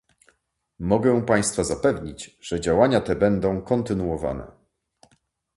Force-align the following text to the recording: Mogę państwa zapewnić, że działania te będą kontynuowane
Mogę 0.79 1.25
państwa 1.25 1.63
zapewnić, 1.63 2.37
że 2.41 2.61
działania 2.61 3.01
te 3.01 3.15
będą 3.15 3.61
kontynuowane 3.61 4.51